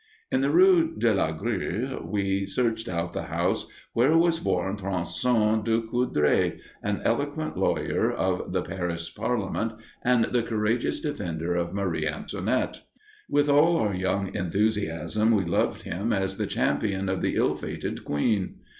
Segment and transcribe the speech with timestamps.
[0.31, 5.63] In the rue de la Grue we searched out the house where was born Tronson
[5.63, 12.07] du Coudray, an eloquent lawyer of the Paris Parliament and the courageous defender of Marie
[12.07, 12.81] Antoinette.
[13.29, 18.03] With all our young enthusiasm we loved him as the champion of the ill fated
[18.03, 18.55] queen.